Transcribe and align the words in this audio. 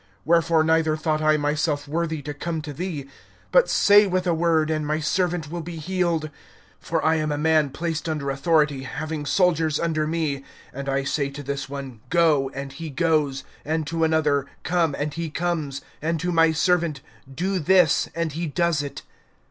(7)Wherefore 0.25 0.65
neither 0.65 0.97
thought 0.97 1.21
I 1.21 1.37
myself 1.37 1.87
worthy 1.87 2.23
to 2.23 2.33
come 2.33 2.63
to 2.63 2.73
thee; 2.73 3.07
but 3.51 3.69
say 3.69 4.07
with 4.07 4.25
a 4.25 4.33
word, 4.33 4.71
and 4.71 4.87
my 4.87 4.99
servant 4.99 5.51
will 5.51 5.61
be 5.61 5.75
healed. 5.75 6.31
(8)For 6.83 7.01
I 7.03 7.17
am 7.17 7.31
a 7.31 7.37
man 7.37 7.69
placed 7.69 8.09
under 8.09 8.31
authority, 8.31 8.81
having 8.81 9.27
soldiers 9.27 9.79
under 9.79 10.07
me, 10.07 10.43
and 10.73 10.89
I 10.89 11.03
say 11.03 11.29
to 11.29 11.43
this 11.43 11.69
one, 11.69 11.99
Go, 12.09 12.49
and 12.55 12.73
he 12.73 12.89
goes, 12.89 13.43
and 13.63 13.85
to 13.85 14.03
another, 14.03 14.47
Come, 14.63 14.95
and 14.97 15.13
he 15.13 15.29
comes; 15.29 15.81
and 16.01 16.19
to 16.19 16.31
my 16.31 16.51
servant, 16.51 17.01
Do 17.31 17.59
this, 17.59 18.09
and 18.15 18.31
he 18.31 18.47
does 18.47 18.81
it. 18.81 19.03